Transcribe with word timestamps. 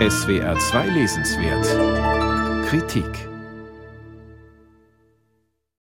SWR 0.00 0.58
2 0.58 0.88
Lesenswert. 0.88 2.66
Kritik. 2.66 3.28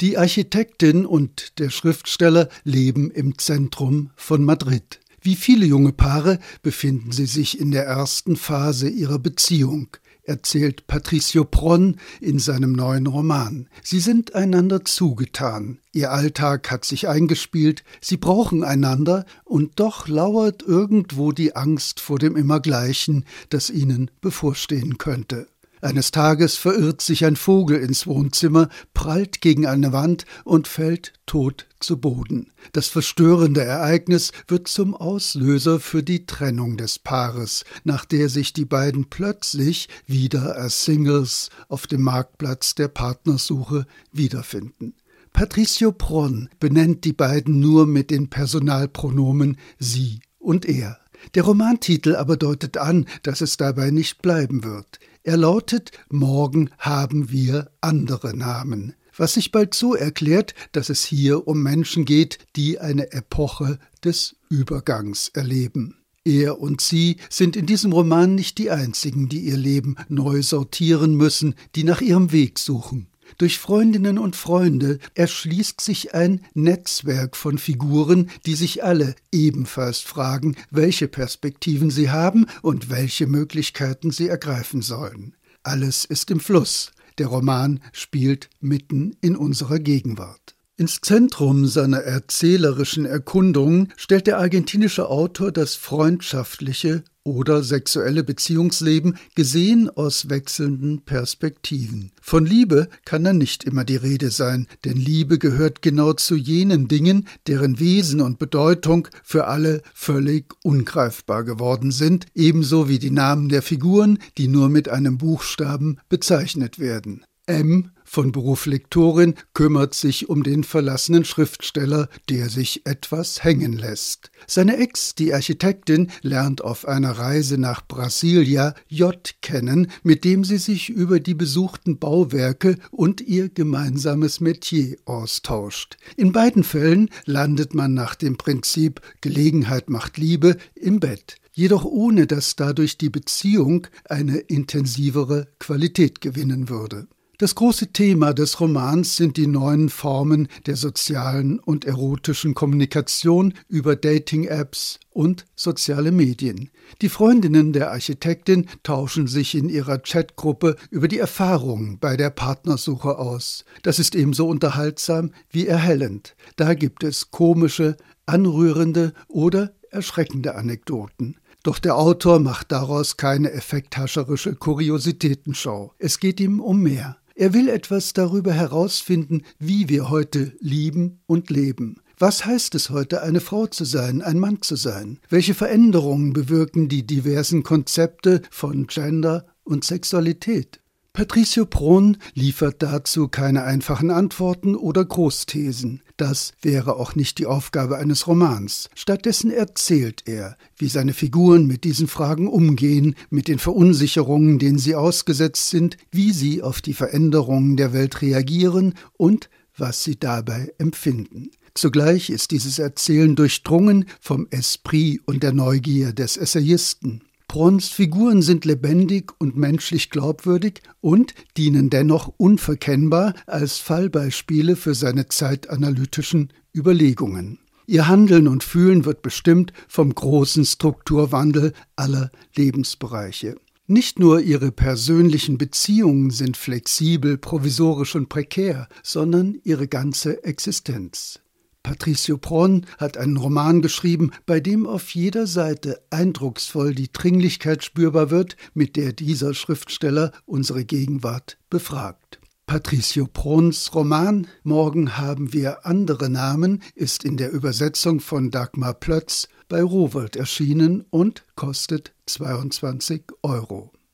Die 0.00 0.16
Architektin 0.16 1.04
und 1.04 1.58
der 1.58 1.70
Schriftsteller 1.70 2.48
leben 2.62 3.10
im 3.10 3.36
Zentrum 3.36 4.12
von 4.14 4.44
Madrid. 4.44 5.00
Wie 5.20 5.34
viele 5.34 5.66
junge 5.66 5.92
Paare 5.92 6.38
befinden 6.62 7.10
sie 7.10 7.26
sich 7.26 7.58
in 7.58 7.72
der 7.72 7.84
ersten 7.84 8.36
Phase 8.36 8.88
ihrer 8.88 9.18
Beziehung 9.18 9.88
erzählt 10.26 10.86
Patricio 10.86 11.44
Pron 11.44 11.96
in 12.20 12.38
seinem 12.38 12.72
neuen 12.72 13.06
Roman. 13.06 13.68
Sie 13.82 14.00
sind 14.00 14.34
einander 14.34 14.84
zugetan. 14.84 15.78
Ihr 15.92 16.12
Alltag 16.12 16.70
hat 16.70 16.84
sich 16.84 17.08
eingespielt, 17.08 17.84
sie 18.00 18.16
brauchen 18.16 18.64
einander, 18.64 19.24
und 19.44 19.80
doch 19.80 20.08
lauert 20.08 20.62
irgendwo 20.62 21.32
die 21.32 21.56
Angst 21.56 22.00
vor 22.00 22.18
dem 22.18 22.36
Immergleichen, 22.36 23.24
das 23.48 23.70
ihnen 23.70 24.10
bevorstehen 24.20 24.98
könnte. 24.98 25.48
Eines 25.82 26.10
Tages 26.10 26.56
verirrt 26.56 27.02
sich 27.02 27.24
ein 27.26 27.36
Vogel 27.36 27.78
ins 27.78 28.06
Wohnzimmer, 28.06 28.68
prallt 28.94 29.42
gegen 29.42 29.66
eine 29.66 29.92
Wand 29.92 30.24
und 30.44 30.68
fällt 30.68 31.12
tot 31.26 31.66
zu 31.80 32.00
Boden. 32.00 32.50
Das 32.72 32.88
verstörende 32.88 33.62
Ereignis 33.62 34.32
wird 34.48 34.68
zum 34.68 34.94
Auslöser 34.94 35.78
für 35.78 36.02
die 36.02 36.24
Trennung 36.24 36.78
des 36.78 36.98
Paares, 36.98 37.64
nach 37.84 38.06
der 38.06 38.30
sich 38.30 38.54
die 38.54 38.64
beiden 38.64 39.10
plötzlich 39.10 39.88
wieder 40.06 40.56
als 40.56 40.84
Singles 40.84 41.50
auf 41.68 41.86
dem 41.86 42.00
Marktplatz 42.02 42.74
der 42.74 42.88
Partnersuche 42.88 43.86
wiederfinden. 44.12 44.94
Patricio 45.34 45.92
Pron 45.92 46.48
benennt 46.58 47.04
die 47.04 47.12
beiden 47.12 47.60
nur 47.60 47.86
mit 47.86 48.10
den 48.10 48.30
Personalpronomen 48.30 49.58
sie 49.78 50.20
und 50.38 50.64
er. 50.64 50.98
Der 51.34 51.42
Romantitel 51.42 52.14
aber 52.14 52.38
deutet 52.38 52.78
an, 52.78 53.06
dass 53.22 53.42
es 53.42 53.58
dabei 53.58 53.90
nicht 53.90 54.22
bleiben 54.22 54.64
wird. 54.64 54.98
Er 55.26 55.36
lautet 55.36 55.90
Morgen 56.08 56.70
haben 56.78 57.32
wir 57.32 57.72
andere 57.80 58.36
Namen, 58.36 58.94
was 59.16 59.34
sich 59.34 59.50
bald 59.50 59.74
so 59.74 59.96
erklärt, 59.96 60.54
dass 60.70 60.88
es 60.88 61.04
hier 61.04 61.48
um 61.48 61.64
Menschen 61.64 62.04
geht, 62.04 62.38
die 62.54 62.78
eine 62.78 63.10
Epoche 63.10 63.80
des 64.04 64.36
Übergangs 64.50 65.28
erleben. 65.34 65.96
Er 66.24 66.60
und 66.60 66.80
sie 66.80 67.16
sind 67.28 67.56
in 67.56 67.66
diesem 67.66 67.92
Roman 67.92 68.36
nicht 68.36 68.56
die 68.58 68.70
einzigen, 68.70 69.28
die 69.28 69.40
ihr 69.40 69.56
Leben 69.56 69.96
neu 70.08 70.42
sortieren 70.42 71.16
müssen, 71.16 71.56
die 71.74 71.82
nach 71.82 72.02
ihrem 72.02 72.30
Weg 72.30 72.60
suchen. 72.60 73.08
Durch 73.38 73.58
Freundinnen 73.58 74.18
und 74.18 74.36
Freunde 74.36 74.98
erschließt 75.14 75.80
sich 75.80 76.14
ein 76.14 76.40
Netzwerk 76.54 77.36
von 77.36 77.58
Figuren, 77.58 78.30
die 78.46 78.54
sich 78.54 78.82
alle 78.82 79.14
ebenfalls 79.30 80.00
fragen, 80.00 80.56
welche 80.70 81.08
Perspektiven 81.08 81.90
sie 81.90 82.10
haben 82.10 82.46
und 82.62 82.90
welche 82.90 83.26
Möglichkeiten 83.26 84.10
sie 84.10 84.28
ergreifen 84.28 84.82
sollen. 84.82 85.34
Alles 85.62 86.04
ist 86.04 86.30
im 86.30 86.40
Fluss. 86.40 86.92
Der 87.18 87.28
Roman 87.28 87.80
spielt 87.92 88.50
mitten 88.60 89.16
in 89.20 89.36
unserer 89.36 89.78
Gegenwart. 89.78 90.55
Ins 90.78 91.00
Zentrum 91.00 91.66
seiner 91.66 92.00
erzählerischen 92.00 93.06
Erkundung 93.06 93.88
stellt 93.96 94.26
der 94.26 94.38
argentinische 94.38 95.08
Autor 95.08 95.50
das 95.50 95.74
freundschaftliche 95.74 97.02
oder 97.24 97.62
sexuelle 97.62 98.22
Beziehungsleben 98.22 99.16
gesehen 99.34 99.88
aus 99.88 100.28
wechselnden 100.28 101.00
Perspektiven. 101.00 102.12
Von 102.20 102.44
Liebe 102.44 102.90
kann 103.06 103.24
dann 103.24 103.38
nicht 103.38 103.64
immer 103.64 103.84
die 103.84 103.96
Rede 103.96 104.30
sein, 104.30 104.66
denn 104.84 104.98
Liebe 104.98 105.38
gehört 105.38 105.80
genau 105.80 106.12
zu 106.12 106.36
jenen 106.36 106.88
Dingen, 106.88 107.26
deren 107.46 107.80
Wesen 107.80 108.20
und 108.20 108.38
Bedeutung 108.38 109.08
für 109.24 109.46
alle 109.46 109.80
völlig 109.94 110.52
ungreifbar 110.62 111.44
geworden 111.44 111.90
sind, 111.90 112.26
ebenso 112.34 112.86
wie 112.86 112.98
die 112.98 113.10
Namen 113.10 113.48
der 113.48 113.62
Figuren, 113.62 114.18
die 114.36 114.48
nur 114.48 114.68
mit 114.68 114.90
einem 114.90 115.16
Buchstaben 115.16 115.96
bezeichnet 116.10 116.78
werden. 116.78 117.24
M 117.46 117.90
von 118.08 118.30
Beruf 118.30 118.66
Lektorin 118.66 119.34
kümmert 119.52 119.92
sich 119.92 120.28
um 120.28 120.42
den 120.42 120.64
verlassenen 120.64 121.24
Schriftsteller, 121.24 122.08
der 122.28 122.48
sich 122.48 122.86
etwas 122.86 123.42
hängen 123.42 123.72
lässt. 123.72 124.30
Seine 124.46 124.76
Ex, 124.78 125.14
die 125.16 125.34
Architektin, 125.34 126.10
lernt 126.22 126.62
auf 126.62 126.86
einer 126.86 127.12
Reise 127.12 127.58
nach 127.58 127.86
Brasilia 127.86 128.74
J 128.88 129.34
kennen, 129.42 129.90
mit 130.02 130.24
dem 130.24 130.44
sie 130.44 130.58
sich 130.58 130.88
über 130.88 131.18
die 131.18 131.34
besuchten 131.34 131.98
Bauwerke 131.98 132.78
und 132.92 133.20
ihr 133.20 133.48
gemeinsames 133.48 134.40
Metier 134.40 134.96
austauscht. 135.04 135.96
In 136.16 136.32
beiden 136.32 136.62
Fällen 136.62 137.10
landet 137.24 137.74
man 137.74 137.92
nach 137.92 138.14
dem 138.14 138.38
Prinzip 138.38 139.00
Gelegenheit 139.20 139.90
macht 139.90 140.16
Liebe 140.16 140.56
im 140.74 141.00
Bett 141.00 141.36
jedoch 141.52 141.86
ohne 141.86 142.26
dass 142.26 142.54
dadurch 142.54 142.98
die 142.98 143.08
Beziehung 143.08 143.86
eine 144.04 144.36
intensivere 144.36 145.48
Qualität 145.58 146.20
gewinnen 146.20 146.68
würde. 146.68 147.08
Das 147.38 147.54
große 147.54 147.88
Thema 147.88 148.32
des 148.32 148.60
Romans 148.60 149.16
sind 149.16 149.36
die 149.36 149.46
neuen 149.46 149.90
Formen 149.90 150.48
der 150.64 150.74
sozialen 150.74 151.58
und 151.58 151.84
erotischen 151.84 152.54
Kommunikation 152.54 153.52
über 153.68 153.94
Dating-Apps 153.94 155.00
und 155.10 155.44
soziale 155.54 156.12
Medien. 156.12 156.70
Die 157.02 157.10
Freundinnen 157.10 157.74
der 157.74 157.90
Architektin 157.90 158.64
tauschen 158.82 159.26
sich 159.26 159.54
in 159.54 159.68
ihrer 159.68 159.98
Chatgruppe 159.98 160.76
über 160.90 161.08
die 161.08 161.18
Erfahrungen 161.18 161.98
bei 161.98 162.16
der 162.16 162.30
Partnersuche 162.30 163.18
aus. 163.18 163.66
Das 163.82 163.98
ist 163.98 164.14
ebenso 164.14 164.48
unterhaltsam 164.48 165.30
wie 165.50 165.66
erhellend. 165.66 166.36
Da 166.56 166.72
gibt 166.72 167.04
es 167.04 167.32
komische, 167.32 167.98
anrührende 168.24 169.12
oder 169.28 169.74
erschreckende 169.90 170.54
Anekdoten. 170.54 171.36
Doch 171.62 171.78
der 171.80 171.96
Autor 171.96 172.38
macht 172.38 172.72
daraus 172.72 173.18
keine 173.18 173.52
effekthascherische 173.52 174.54
Kuriositätenschau. 174.54 175.92
Es 175.98 176.18
geht 176.18 176.40
ihm 176.40 176.60
um 176.60 176.80
mehr. 176.80 177.18
Er 177.38 177.52
will 177.52 177.68
etwas 177.68 178.14
darüber 178.14 178.54
herausfinden, 178.54 179.42
wie 179.58 179.90
wir 179.90 180.08
heute 180.08 180.54
lieben 180.58 181.20
und 181.26 181.50
leben. 181.50 182.00
Was 182.18 182.46
heißt 182.46 182.74
es 182.74 182.88
heute, 182.88 183.22
eine 183.22 183.40
Frau 183.40 183.66
zu 183.66 183.84
sein, 183.84 184.22
ein 184.22 184.38
Mann 184.38 184.62
zu 184.62 184.74
sein? 184.74 185.18
Welche 185.28 185.52
Veränderungen 185.52 186.32
bewirken 186.32 186.88
die 186.88 187.06
diversen 187.06 187.62
Konzepte 187.62 188.40
von 188.50 188.86
Gender 188.86 189.44
und 189.64 189.84
Sexualität? 189.84 190.80
Patricio 191.12 191.66
Pron 191.66 192.16
liefert 192.32 192.82
dazu 192.82 193.28
keine 193.28 193.64
einfachen 193.64 194.10
Antworten 194.10 194.74
oder 194.74 195.04
Großthesen. 195.04 196.02
Das 196.16 196.54
wäre 196.62 196.96
auch 196.96 197.14
nicht 197.14 197.38
die 197.38 197.44
Aufgabe 197.44 197.98
eines 197.98 198.26
Romans. 198.26 198.88
Stattdessen 198.94 199.50
erzählt 199.50 200.22
er, 200.24 200.56
wie 200.78 200.88
seine 200.88 201.12
Figuren 201.12 201.66
mit 201.66 201.84
diesen 201.84 202.08
Fragen 202.08 202.48
umgehen, 202.48 203.14
mit 203.28 203.48
den 203.48 203.58
Verunsicherungen, 203.58 204.58
denen 204.58 204.78
sie 204.78 204.94
ausgesetzt 204.94 205.68
sind, 205.68 205.98
wie 206.10 206.32
sie 206.32 206.62
auf 206.62 206.80
die 206.80 206.94
Veränderungen 206.94 207.76
der 207.76 207.92
Welt 207.92 208.22
reagieren 208.22 208.94
und 209.18 209.50
was 209.76 210.04
sie 210.04 210.18
dabei 210.18 210.72
empfinden. 210.78 211.50
Zugleich 211.74 212.30
ist 212.30 212.52
dieses 212.52 212.78
Erzählen 212.78 213.36
durchdrungen 213.36 214.06
vom 214.18 214.46
Esprit 214.48 215.20
und 215.26 215.42
der 215.42 215.52
Neugier 215.52 216.14
des 216.14 216.38
Essayisten. 216.38 217.20
Brons 217.56 217.88
Figuren 217.88 218.42
sind 218.42 218.66
lebendig 218.66 219.32
und 219.38 219.56
menschlich 219.56 220.10
glaubwürdig 220.10 220.82
und 221.00 221.32
dienen 221.56 221.88
dennoch 221.88 222.30
unverkennbar 222.36 223.32
als 223.46 223.78
Fallbeispiele 223.78 224.76
für 224.76 224.94
seine 224.94 225.28
zeitanalytischen 225.28 226.52
Überlegungen. 226.74 227.58
Ihr 227.86 228.08
Handeln 228.08 228.46
und 228.46 228.62
Fühlen 228.62 229.06
wird 229.06 229.22
bestimmt 229.22 229.72
vom 229.88 230.14
großen 230.14 230.66
Strukturwandel 230.66 231.72
aller 231.96 232.30
Lebensbereiche. 232.54 233.56
Nicht 233.86 234.18
nur 234.18 234.40
ihre 234.40 234.70
persönlichen 234.70 235.56
Beziehungen 235.56 236.28
sind 236.28 236.58
flexibel, 236.58 237.38
provisorisch 237.38 238.16
und 238.16 238.28
prekär, 238.28 238.86
sondern 239.02 239.58
ihre 239.64 239.88
ganze 239.88 240.44
Existenz. 240.44 241.40
Patricio 241.86 242.36
Pron 242.36 242.84
hat 242.98 243.16
einen 243.16 243.36
Roman 243.36 243.80
geschrieben, 243.80 244.32
bei 244.44 244.58
dem 244.58 244.88
auf 244.88 245.10
jeder 245.10 245.46
Seite 245.46 246.02
eindrucksvoll 246.10 246.96
die 246.96 247.12
Dringlichkeit 247.12 247.84
spürbar 247.84 248.32
wird, 248.32 248.56
mit 248.74 248.96
der 248.96 249.12
dieser 249.12 249.54
Schriftsteller 249.54 250.32
unsere 250.46 250.84
Gegenwart 250.84 251.58
befragt. 251.70 252.40
Patricio 252.66 253.28
Prons 253.32 253.94
Roman 253.94 254.48
Morgen 254.64 255.16
haben 255.16 255.52
wir 255.52 255.86
andere 255.86 256.28
Namen 256.28 256.82
ist 256.96 257.22
in 257.22 257.36
der 257.36 257.52
Übersetzung 257.52 258.18
von 258.18 258.50
Dagmar 258.50 258.94
Plötz 258.94 259.46
bei 259.68 259.80
Rowold 259.80 260.34
erschienen 260.34 261.04
und 261.10 261.44
kostet 261.54 262.14
22 262.26 263.26
Euro. 263.44 263.92